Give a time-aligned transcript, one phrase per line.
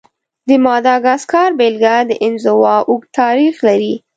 [0.47, 3.93] د ماداګاسکار بېلګه د انزوا اوږد تاریخ لري.